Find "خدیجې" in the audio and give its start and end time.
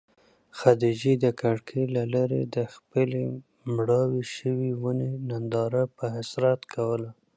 0.59-1.13